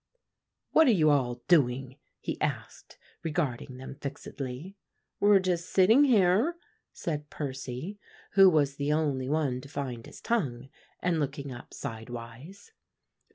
"What 0.71 0.87
are 0.87 0.93
you 0.93 1.11
all 1.11 1.43
doing?" 1.47 1.99
he 2.19 2.41
asked, 2.41 2.97
regarding 3.21 3.77
them 3.77 3.93
fixedly. 4.01 4.75
"We're 5.19 5.37
just 5.37 5.69
sitting 5.69 6.05
here," 6.05 6.55
said 6.91 7.29
Percy, 7.29 7.99
who 8.31 8.49
was 8.49 8.77
the 8.77 8.91
only 8.91 9.29
one 9.29 9.61
to 9.61 9.69
find 9.69 10.07
his 10.07 10.19
tongue, 10.19 10.69
and 11.01 11.19
looking 11.19 11.51
up 11.51 11.71
sidewise. 11.71 12.71